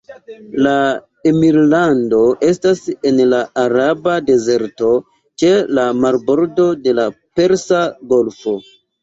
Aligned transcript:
La 0.67 0.71
emirlando 1.31 2.21
estas 2.47 2.81
en 3.09 3.19
la 3.33 3.41
Araba 3.65 4.17
Dezerto 4.31 4.89
ĉe 5.43 5.53
la 5.81 5.85
marbordo 6.07 6.67
de 6.89 6.97
la 7.03 7.07
Persa 7.43 7.85
Golfo. 8.17 8.57